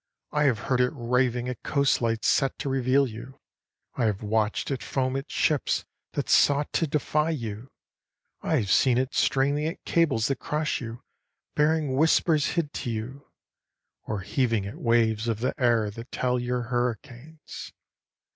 [0.31, 3.39] I have heard it raving at coast lights set to reveal you,
[3.93, 7.69] I have watched it foam at ships that sought to defy you,
[8.41, 11.03] I have seen it straining at cables that cross you,
[11.53, 13.27] bearing whispers hid to you,
[14.07, 17.71] Or heaving at waves of the air that tell your hurricanes.